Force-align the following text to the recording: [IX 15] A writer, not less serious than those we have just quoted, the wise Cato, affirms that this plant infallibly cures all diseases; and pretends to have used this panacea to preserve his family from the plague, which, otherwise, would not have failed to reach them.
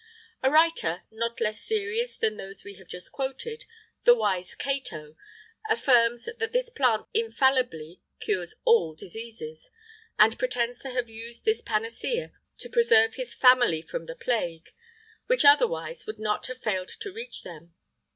[IX 0.41 0.49
15] 0.49 0.49
A 0.49 0.53
writer, 0.53 1.03
not 1.11 1.39
less 1.39 1.61
serious 1.61 2.17
than 2.17 2.35
those 2.35 2.63
we 2.63 2.73
have 2.73 2.87
just 2.87 3.11
quoted, 3.11 3.65
the 4.03 4.15
wise 4.15 4.55
Cato, 4.55 5.15
affirms 5.69 6.25
that 6.25 6.51
this 6.51 6.71
plant 6.71 7.05
infallibly 7.13 8.01
cures 8.19 8.55
all 8.65 8.95
diseases; 8.95 9.69
and 10.17 10.39
pretends 10.39 10.79
to 10.79 10.89
have 10.89 11.07
used 11.07 11.45
this 11.45 11.61
panacea 11.61 12.31
to 12.57 12.67
preserve 12.67 13.13
his 13.13 13.35
family 13.35 13.83
from 13.83 14.07
the 14.07 14.15
plague, 14.15 14.73
which, 15.27 15.45
otherwise, 15.45 16.07
would 16.07 16.17
not 16.17 16.47
have 16.47 16.57
failed 16.57 16.87
to 16.99 17.13
reach 17.13 17.43
them. 17.43 17.75